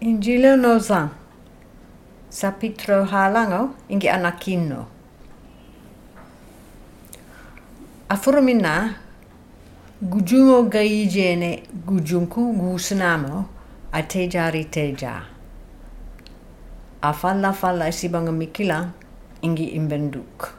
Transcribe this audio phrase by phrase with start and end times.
[0.00, 1.08] Injili Nozan
[2.30, 4.86] Sapitro halango ingi anakino.
[8.08, 8.94] Afurumina
[10.00, 13.44] gujumo gayijene gujunku gusunamo
[14.06, 15.22] tejari teja.
[17.02, 18.92] Afalla falla sibanga mikila
[19.42, 20.54] ingi imbenduk.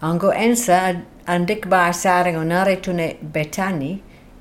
[0.00, 4.00] Ango ensa andik ba asarengo naretune betani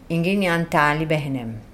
[0.10, 1.67] ingi nyantali behenem.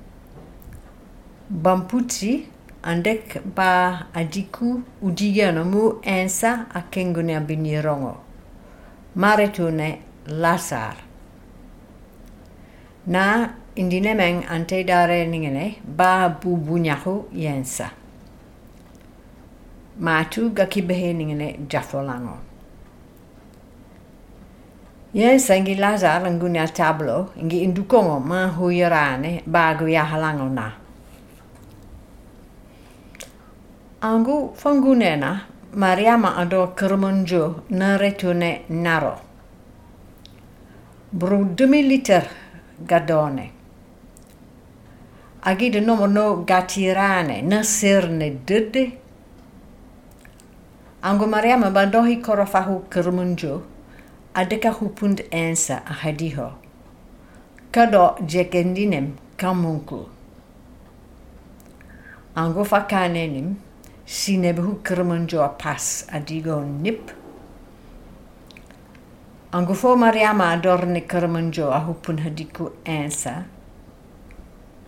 [1.50, 2.48] Bamputi
[2.84, 8.18] andek ba adiku udigano mu ensa akengune abinirongo.
[9.16, 10.96] Maretune lasar.
[13.08, 17.92] Na indinemeng ante dare ningene ba bubunyahu yensa.
[20.00, 22.38] Matu gakibehe ningene jafolango.
[25.14, 30.83] Yensa ingi lazar ngunya tablo ingi indukongo ma huyarane bagu ya halango na.
[34.04, 35.42] angu fongunena
[35.74, 39.16] mariama ado kermonjo na retune naro.
[41.14, 42.28] Bru demi liter
[42.86, 43.52] gadone.
[45.44, 48.92] Agi de nomo no gatirane na sirne dede
[51.02, 53.62] angu mariama bandohi korofahu kermonjo
[54.34, 56.52] adeka hupund ensa ahadiho
[57.72, 60.08] kado jekendinem kamunku
[62.36, 63.56] angu fakanenim
[64.06, 67.12] sinebehu kermanjo pas adigo nip.
[69.52, 73.46] Angufo Mariama adorne kermanjo ahupun hadiku ensa.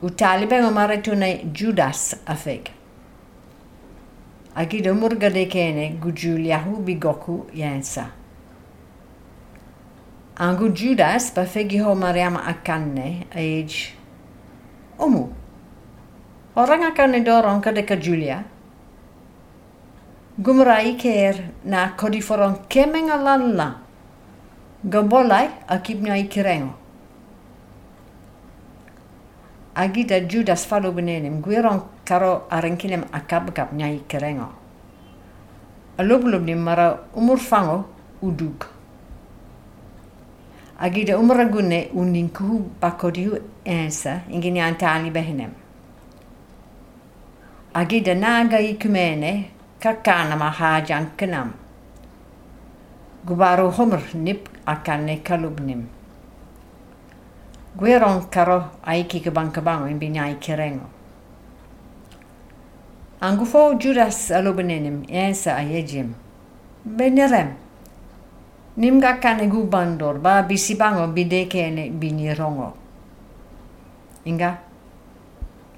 [0.01, 2.71] Utalibe maretune Judas afeg.
[4.55, 8.09] Agido murgade kene gujuliahu bigoku yensa.
[10.37, 13.93] Angu Judas bafegi ho Mariama akanne age.
[14.99, 15.29] Omu.
[16.55, 18.43] Orang akanne dorong kadeka Julia.
[20.37, 23.79] Gumrai ker na kodiforon kemenga lalla.
[24.83, 26.73] Gombolai akibnya ikirengo.
[29.75, 31.41] Agida Judas falo benenim
[32.03, 34.51] karo arenkinem akab-kab nya ikirengo.
[35.97, 37.85] Alub-lub ni mara umur fango
[38.21, 38.65] udug.
[40.79, 45.51] Agida umragune uninkuhu bakodihu ensa ingini antali behenem.
[47.73, 51.53] Agida naga ikumene kakana mahajan kenam.
[53.25, 55.87] Gubaru homer nip akane kalubnim.
[57.77, 60.87] Gueron karo aiki kabang-kabang imbinyai kirengo.
[63.21, 66.13] Angufo Judas alubenenim ensa ayejim.
[66.85, 67.55] Benerem.
[68.77, 72.73] Nim kane gubandor ba bisibango bidekene binirongo.
[74.25, 74.57] Inga.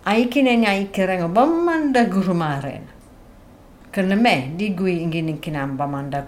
[0.06, 2.97] Aikine nyai kirengo bamanda gurumaren.
[3.98, 6.22] Kena me di gui ingini kinam bamanda.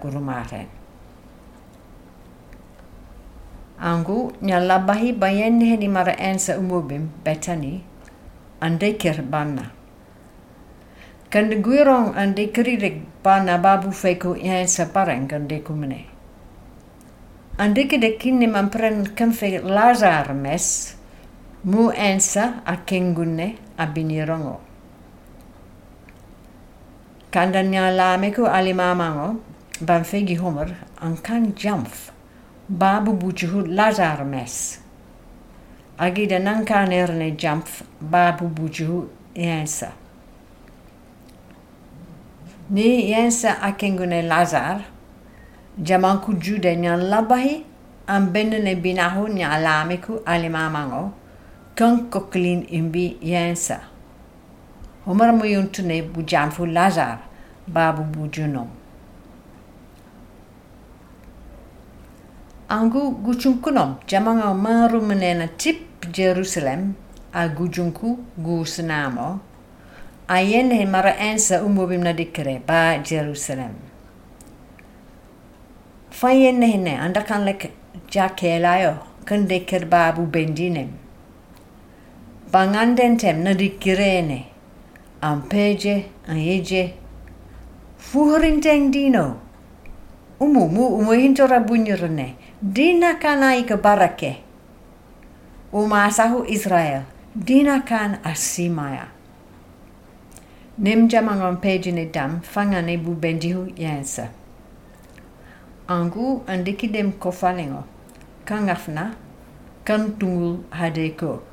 [3.78, 7.78] Angu nyalabahi bayen heni mara ensa umubim betani
[8.60, 9.70] andekir bana.
[11.30, 16.10] Kanda guirong ande kiririk bana babu feko ensa pareng kande kumene.
[17.56, 20.96] Ande kede kini mampren kemfe lazar mes
[21.62, 24.58] mu ensa akengune abinirongo.
[24.58, 24.69] Kanda
[27.32, 29.36] nyalameku alimamango
[29.80, 30.68] banfegi homer
[31.00, 32.10] angkan jamf
[32.68, 34.80] babu bujuhu lazar mes.
[35.98, 39.92] Agida nankan erne jamf babu bujuhu yensa.
[42.70, 44.82] Ni yensa akengune lazar
[45.78, 47.64] jamanku jude nyan labahi
[48.06, 51.12] am benene binahu nya alameku alimamango
[51.74, 53.89] kan koklin imbi yensa.
[55.06, 57.18] Homer muyuntune bujamfu lazar
[57.66, 58.68] babu bujunom.
[62.68, 66.94] Angu guchunkunom jamanga maru menena tip Jerusalem
[67.32, 69.40] a gujunku gusenamo
[70.28, 73.74] ayen he mara ensa umubim na dikere ba Jerusalem.
[76.10, 77.72] Fayen hene andakan lek
[78.10, 80.90] jakelayo kan deker babu bendinem.
[82.52, 84.49] Bangandentem na dikirene
[85.20, 86.94] ampeje ayeje
[87.98, 89.36] fuhrinteng dino.
[90.40, 94.40] Umu mu umu hintora bunyurne dina kana ika barake.
[95.72, 97.04] Umasahu Israel
[97.36, 99.12] dina kan asimaya.
[100.80, 102.40] Nem jamangon pejine dam
[103.04, 104.32] bu bendihu yensa.
[105.88, 107.84] Angu andikidem kofalingo
[108.46, 109.12] kangafna
[109.84, 111.49] kan tungul hadeko.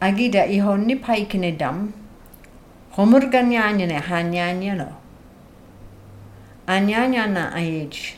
[0.00, 1.92] agida i honni paikine dam.
[2.96, 5.04] Homurgan yanyane hanyanyano
[6.66, 8.14] anyanyana aij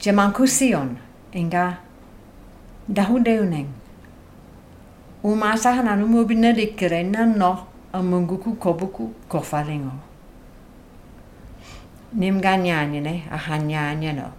[0.00, 0.96] jemankusion
[1.32, 1.78] enga
[2.88, 3.68] dahudeuneng
[5.22, 9.94] umasahan anumubina dikere nanno amunguku kobuku kofalengo
[12.14, 14.32] nimganyanyane ahanyanyano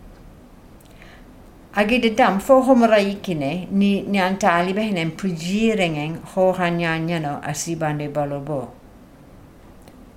[1.75, 8.69] Agide dam fo homoraikine ni ni antali behnen pujirengen ho hanyanyano asibande balobo.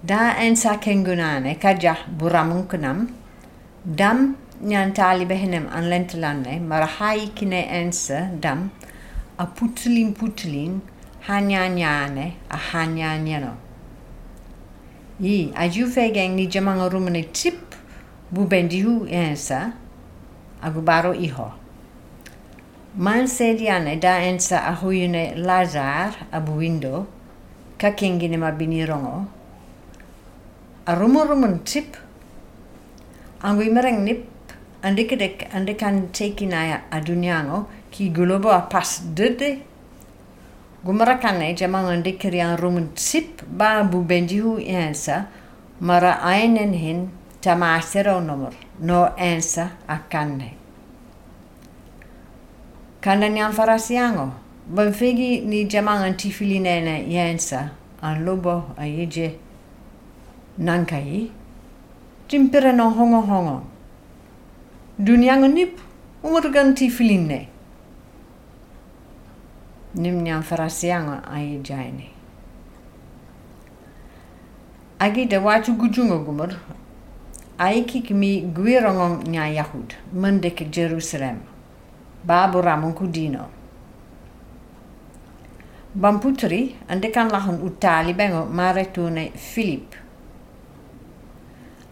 [0.03, 3.07] Da en sakengunane kaja buramunkunam
[3.85, 8.71] dam ni antali behnem an lentelane marahaikine ense dam
[9.39, 10.81] a putlin putlin
[11.29, 13.53] hanyanyane a hanyanyano.
[15.21, 17.75] Yi ajufegen ni jamanga rumene tip
[18.33, 19.73] bubendihu ensa
[20.63, 21.53] agubaro iho.
[22.97, 27.07] Man sediane da ensa ahuyune Lazar abuindo
[27.79, 29.27] kakengine mabinirongo.
[30.87, 31.25] A rumo
[31.65, 31.97] tip
[33.43, 34.27] angui mereng nip
[34.83, 39.63] andikadek andikan tekinaya adunyango ki gulobo pas dede
[40.85, 45.27] gumarakane jamang andikiri an rumun tip ba bubendihu ensa
[45.81, 47.11] mara ainen hin
[47.41, 50.55] tamasero nomor no ensa akanne.
[53.01, 54.33] Kanda nyan farasiango,
[54.67, 57.71] ban fegi ni jamang an tifilinene yensa
[58.03, 59.39] an lobo a yeje
[60.59, 61.31] nankai,
[62.29, 63.63] timpere no hongo hongo.
[64.99, 65.79] Dunyango nip
[66.23, 67.49] umurgan tifiline.
[69.95, 72.09] Nim nyan farasiango a yejaini.
[74.99, 76.55] Agi de watu gujungo gumur,
[77.67, 79.89] ayikik mi gwirongon nya yahud.
[80.13, 81.43] Mende ke jerusalem.
[82.27, 83.63] Babura mun ku dino
[85.95, 89.95] bamputri ande kan lahon utali bengo maretune philip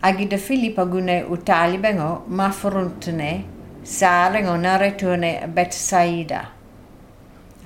[0.02, 3.44] agida philip agune utali bengo ma forontune
[3.84, 6.40] sarengo na retune betsaida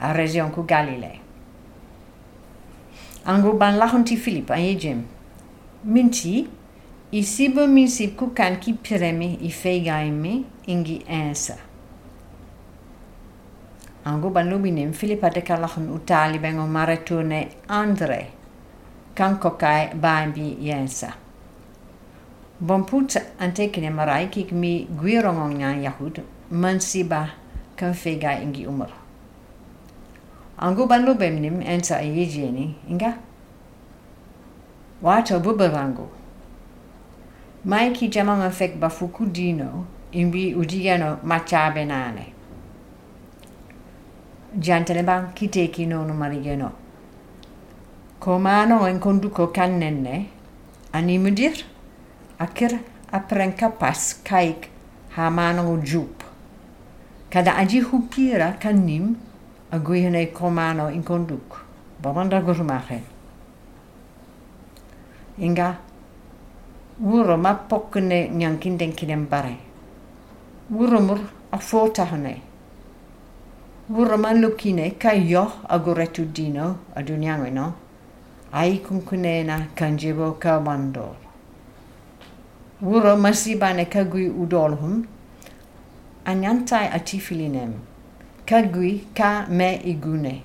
[0.00, 1.20] a region ku galilei
[3.26, 5.04] angu ban lahon ti philip an yejim
[5.84, 6.48] minti
[7.14, 11.56] Ici-bas município kanki piremi ifeigaime ingi ensa.
[14.04, 18.30] Ango banubinem Filipa de kalahun utali bengo maretune Andre
[19.14, 21.14] kankokai baimbi yensa.
[22.60, 26.20] Bomput antekine marai kik mi guirongong nyan yahud
[26.50, 27.28] mansiba
[27.76, 28.90] kan feiga ingi umar.
[30.58, 33.14] Ango banubemnim ensa ayijeni inga.
[35.02, 36.23] Wato buberango.
[37.64, 42.32] mai ki jamanga fek bafukudino imbi udigano machabe nane.
[44.58, 46.72] Jantene ban kiteki nonu marigeno.
[48.20, 50.26] Komano en konduko kannenne
[50.92, 51.64] animudir
[52.38, 52.78] akir
[53.12, 54.70] aprenka pas kaik
[55.16, 56.22] hamano jup.
[57.30, 59.16] Kada aji hupira kannim
[59.74, 61.64] aguihene komano in konduk
[62.00, 63.02] bomanda gurmachen
[65.38, 65.78] inga
[67.00, 69.56] Wuro ma pokkene nyankinden kinen bare.
[70.70, 71.18] Wuro mur
[71.50, 72.40] a fotahane.
[73.90, 77.74] Wuro ma lukine ka yo aguretu dino adunyango no.
[78.52, 81.16] Ai kunkunena kanjibo ka mandor.
[82.80, 85.04] Wuro masibane kagui udolhum.
[86.24, 87.72] Anyantai atifilinem.
[88.46, 90.42] Kagui ka me igune.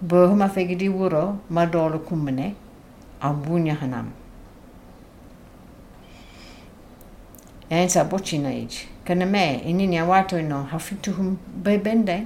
[0.00, 2.54] Bohuma fegidi wuro madolo kumene.
[7.72, 8.88] Yani sa bochi na iji.
[9.04, 12.22] Kana me, inini ya watu ino hafitu hum bebende.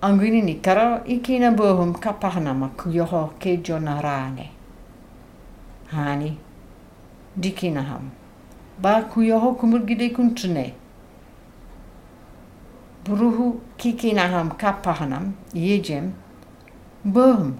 [0.00, 4.50] Anguini ni karo iki na ka kapahna ma kuyoho ke jona rane.
[5.90, 6.36] Hani.
[7.36, 8.10] Diki na ham.
[8.82, 10.74] Ba kuyoho kumurgide kuntune.
[13.04, 16.12] Buruhu kiki na ham kapahnam yejem.
[17.02, 17.54] Bohum.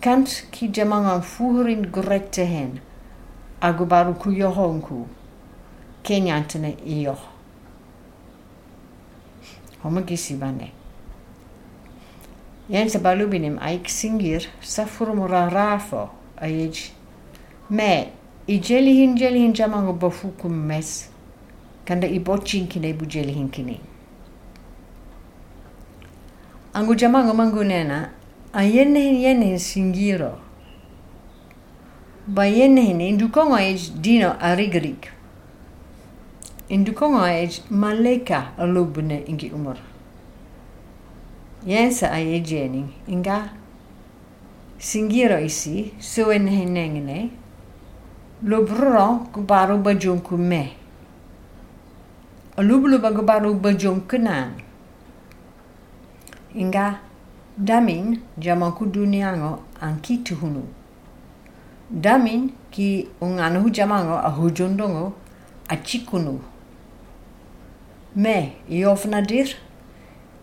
[0.00, 2.80] Kant ki jamangan fuhurin grekte hen.
[3.60, 5.08] agubaruku yohonku
[6.02, 7.16] kenyantene iyo
[9.82, 10.72] homagisibane
[12.70, 16.92] Jens balubinim aik singir safurum rarafo aic
[17.70, 18.12] me
[18.46, 21.10] ijelihin jelihin jamango bofukum mes.
[21.84, 23.80] Kanda ibochin kine bujelihin kine.
[26.74, 28.10] Angu jamango mangunena
[28.52, 30.38] ayennehin yennehin singiro.
[32.34, 35.10] Bayenehene indukongo ej dino arigrik.
[36.68, 39.76] Indukongo ej maleka alubne ingi umur.
[41.66, 43.50] Yensa ay jening inga
[44.78, 47.30] singiro isi suen henengene
[48.42, 50.72] lo bruro kubaru bajung kume.
[52.56, 54.54] Alublu bagubaru bajung kenan.
[56.54, 57.00] Inga
[57.58, 60.79] damin jamanku duniango anki tuhunu.
[61.90, 65.12] Damin ki unganu jamango ahujundongo
[65.68, 66.40] achikunu.
[68.16, 69.56] Me iofnadir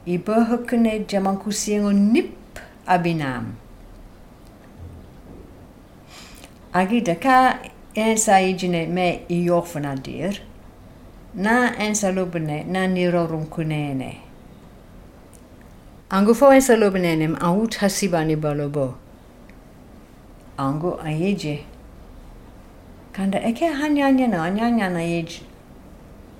[0.06, 3.56] i behukene jamanku siengo nip abinam.
[6.74, 7.60] Agida ka
[7.96, 10.42] ensa ijine me iofnadir
[11.34, 14.18] na ensa lubene na nirorum kunene.
[16.10, 19.07] Angu fo ensa lubenenem aut hasibani balobo.
[20.58, 21.64] Angu ayeje.
[23.12, 25.42] Kanda eke hanyanya na anyanya na yeje.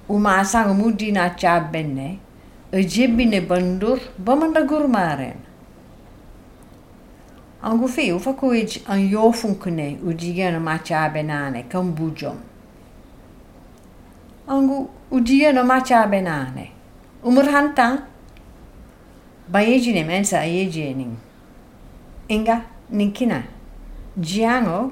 [0.10, 2.20] Uma asang mudi na chabene.
[2.72, 5.38] Ejibine bandur bamanda gurmaren.
[7.64, 12.38] Angu fi ufa kuij an yofunkune udigena ma chabenane kan bujom.
[14.48, 16.72] Angu udigena ma chabenane.
[17.24, 18.08] Umur hanta
[19.52, 21.18] bayejine mensa ayejening.
[22.30, 23.57] Inga ninkina.
[24.18, 24.92] Jiango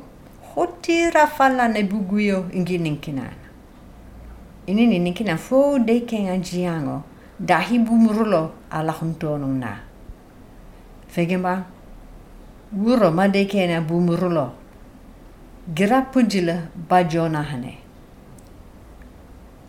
[0.55, 3.23] hotira falla ne buguyo ingi ninkina.
[4.67, 7.03] Ini ni ninkina fo de kenga jiango
[7.39, 9.79] dahi bumurulo ala huntonong na.
[11.07, 11.65] Fegemba
[12.71, 14.51] wuro ma de kena bumurulo.
[15.73, 17.77] Gira pujila ba jona hane.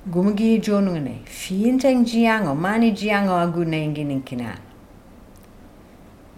[0.06, 4.58] Gumagi jonungane fiinteng jiango mani jiango agune ingi ninkina.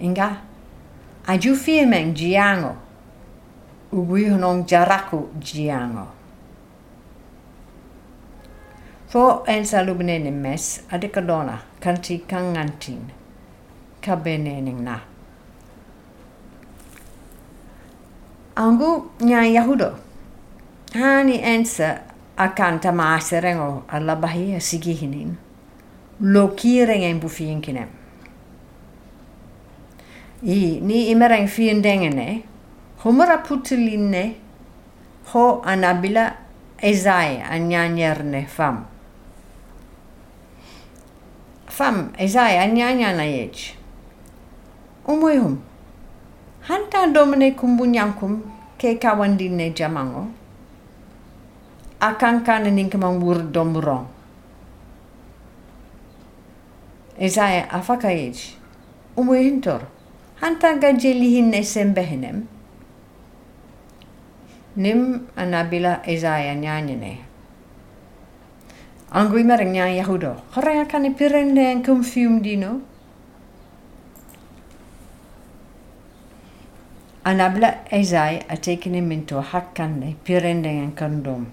[0.00, 0.36] Inga
[1.26, 2.87] aju fiemeng jiango
[3.92, 6.06] ubuyonong jaraku jiango.
[9.08, 13.08] Fo ensa lubnene mes adikadona kanti kangantin
[14.00, 15.00] kabenening na.
[18.56, 19.96] Angu nya yahudo.
[20.92, 22.02] Hani ensa
[22.36, 25.36] akan tamaserengo alabahi asigihinin.
[26.20, 27.88] Lokireng bufiinkinem.
[30.42, 32.57] I ni imereng fiendengene humara
[33.04, 34.36] homarapotiline
[35.32, 36.36] ho anabila
[36.82, 38.84] ezay anyanyerne fam.
[41.66, 43.74] Fam ezay anyanyana yej
[45.06, 45.58] umoyhum
[46.68, 48.42] hanta domine kumbunyankum
[48.78, 50.26] ke kawandine jamango.
[52.00, 54.06] Akankane ninkamang wur domrong
[57.18, 58.54] ezay afaka yej
[59.18, 59.82] umoyhintor
[60.40, 62.46] hanta gajelihinne sembehnem
[64.78, 67.18] Nim anabila ezaya nyanjene.
[69.10, 70.38] Angui mereng nyan yahudo.
[70.54, 72.80] Horea kani pireng den kum fium dino.
[77.24, 81.50] Anabla ezai a tekenen minto hakkande pireng den kondom.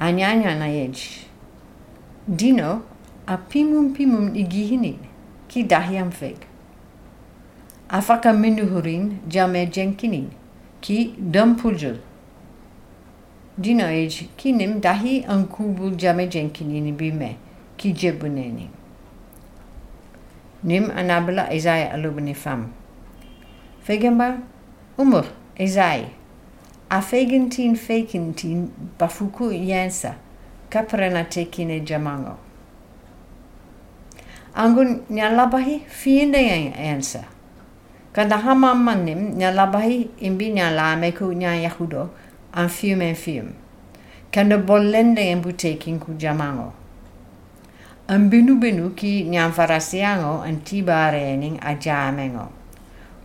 [0.00, 1.28] Anyanya na yej.
[2.24, 2.82] Dino
[3.28, 5.04] a pimum pimum igihinin
[5.48, 6.48] ki dahiam feg.
[7.90, 10.43] Afaka minuhurin jame jenkinin.
[10.84, 11.96] Ki dampujul.
[13.58, 17.36] Dino ej kinim dahi an kubul jame jenkinini bime
[17.78, 18.68] ki jebuneni.
[20.64, 22.68] Nim anabla ezai alubni fam.
[23.82, 24.36] Fegemba
[24.98, 25.24] umur
[25.56, 26.04] ezai.
[26.90, 30.14] A fegentin fekentin bafuku yensa
[30.70, 32.36] kaprena tekine jamango.
[34.54, 37.33] Angun nyalabahi fiinde yensa.
[38.14, 42.10] Kada hama manim nya labahi imbi nya lameku nya yahudo
[42.54, 43.48] an fium en fium.
[44.30, 46.72] Kanda bollende en butekin ku jamango.
[48.06, 52.48] An binu binu ki nya farasiango an tibarening a jamengo.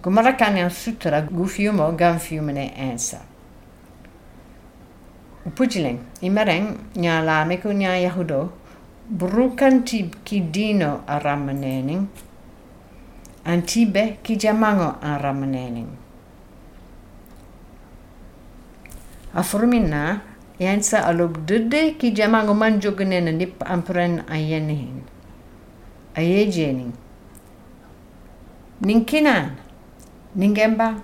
[0.01, 3.22] Kumara kanya sutra gu fiumo gan fiumene ensa.
[5.46, 8.50] Upujiling, imereng nya lameku nya yahudo
[9.10, 12.08] brukan tib ki dino aramenening
[13.46, 15.91] Antibe ki jamango an ramenening.
[19.34, 20.22] Afurmina
[20.60, 25.03] yansa alub dude ki jamango manjogunena nip ampren ayenihin.
[26.15, 26.93] Ayejening.
[28.81, 29.55] Ninkinan.
[30.36, 31.00] Ningemba.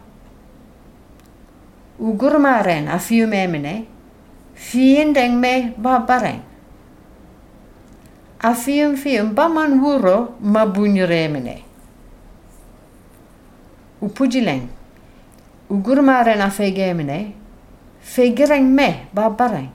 [1.99, 3.87] Ugurmaren a fiu memene.
[4.55, 6.41] Fiendeng me babareng.
[8.43, 11.74] A fium fium baman wuro mabunyuremene.
[15.69, 17.33] Ugurmaren a fegemene.
[18.01, 19.69] Fegereng me babareng.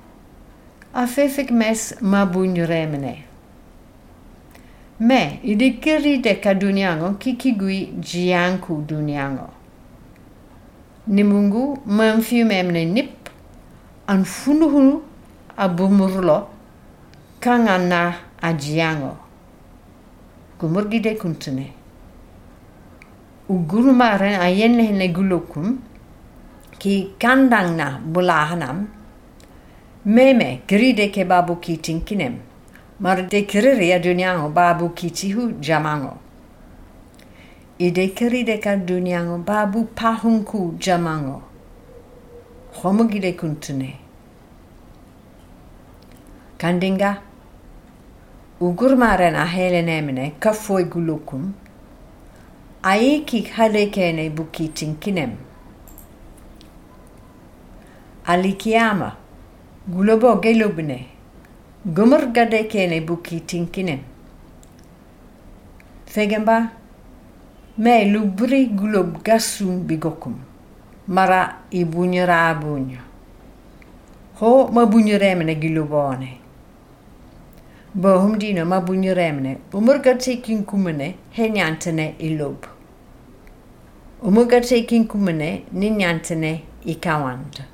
[0.95, 3.25] A fefik mes mabunyuremene.
[5.01, 9.49] Me, idi kiri de ka duniango kikigui jianku duniango.
[11.07, 13.31] Nimungu memfiu memne nip
[14.07, 15.03] an funuhunu
[15.57, 16.49] a bumurlo
[17.41, 19.17] kangana a jiango.
[20.61, 21.80] Gumurgide kuntune.
[23.51, 25.79] Ugurumaren a yenne gulukum
[26.79, 28.87] ki kandang na bulahanam
[30.05, 32.39] meme gride ke babu ki tinkinem
[33.01, 35.11] mar de kiriri a dunyango babu ki
[35.61, 36.15] jamango
[37.81, 41.43] ide kiride ka dunyango babu pahunku jamango
[42.83, 43.99] homogide kuntune
[46.57, 47.19] kandinga
[48.61, 50.85] ugurmaren a hele nemene kafoi
[52.83, 53.43] Aí que
[54.31, 55.37] buki tinkinem
[58.25, 59.17] Alikiama,
[59.87, 61.07] gulobo gelubne,
[61.85, 63.99] gumur gade kene buki bukichinkinem.
[66.07, 66.71] Fegemba,
[67.77, 70.37] me lubri gulob gasum bigokum,
[71.09, 72.99] mara i bunyara bunyo.
[74.37, 76.40] Ho ma bunyuremene gilubone.
[77.95, 82.67] Bohum dino mabunyuremne, umurgate kinkumene, henyantene ilob.
[84.23, 87.65] Umurgate kinkumene, ninyantene ikawand.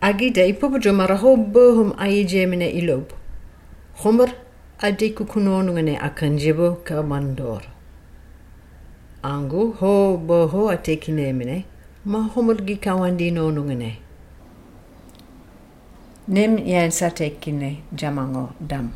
[0.00, 3.10] Agida ipopojo maraho bohum ayijemine ilob.
[3.94, 4.32] Homer
[4.78, 7.62] adekukunonungene akanjebo kamandor.
[9.22, 11.64] Angu ho boho atekinemine,
[12.04, 14.03] ma homer gikawandi nonungene.
[16.24, 18.94] Nem yan satekine jamango dam.